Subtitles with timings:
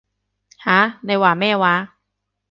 [0.57, 0.99] 吓？
[1.03, 1.95] 你話咩話？